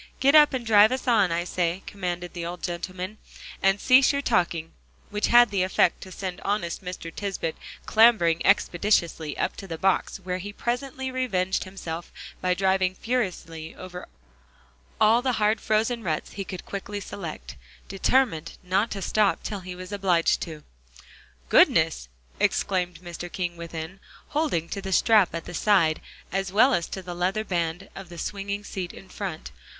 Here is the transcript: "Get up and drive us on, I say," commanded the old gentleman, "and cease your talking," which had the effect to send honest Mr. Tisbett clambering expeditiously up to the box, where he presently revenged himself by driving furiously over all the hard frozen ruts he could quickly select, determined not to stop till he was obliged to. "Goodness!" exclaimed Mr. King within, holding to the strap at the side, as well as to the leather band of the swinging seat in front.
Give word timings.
"Get 0.19 0.33
up 0.33 0.51
and 0.55 0.65
drive 0.65 0.91
us 0.91 1.07
on, 1.07 1.31
I 1.31 1.43
say," 1.43 1.83
commanded 1.85 2.33
the 2.33 2.43
old 2.43 2.63
gentleman, 2.63 3.19
"and 3.61 3.79
cease 3.79 4.11
your 4.11 4.23
talking," 4.23 4.71
which 5.11 5.27
had 5.27 5.51
the 5.51 5.61
effect 5.61 6.01
to 6.01 6.11
send 6.11 6.41
honest 6.41 6.83
Mr. 6.83 7.13
Tisbett 7.15 7.55
clambering 7.85 8.43
expeditiously 8.43 9.37
up 9.37 9.55
to 9.57 9.67
the 9.67 9.77
box, 9.77 10.17
where 10.17 10.39
he 10.39 10.51
presently 10.53 11.11
revenged 11.11 11.65
himself 11.65 12.11
by 12.41 12.55
driving 12.55 12.95
furiously 12.95 13.75
over 13.75 14.07
all 14.99 15.21
the 15.21 15.33
hard 15.33 15.61
frozen 15.61 16.01
ruts 16.03 16.31
he 16.31 16.43
could 16.45 16.65
quickly 16.65 16.99
select, 16.99 17.55
determined 17.87 18.57
not 18.63 18.89
to 18.89 19.03
stop 19.03 19.43
till 19.43 19.59
he 19.59 19.75
was 19.75 19.91
obliged 19.91 20.41
to. 20.41 20.63
"Goodness!" 21.47 22.09
exclaimed 22.39 23.01
Mr. 23.03 23.31
King 23.31 23.55
within, 23.55 23.99
holding 24.29 24.67
to 24.69 24.81
the 24.81 24.93
strap 24.93 25.35
at 25.35 25.45
the 25.45 25.53
side, 25.53 26.01
as 26.31 26.51
well 26.51 26.73
as 26.73 26.87
to 26.87 27.03
the 27.03 27.13
leather 27.13 27.43
band 27.43 27.87
of 27.95 28.09
the 28.09 28.17
swinging 28.17 28.63
seat 28.63 28.93
in 28.93 29.07
front. 29.07 29.51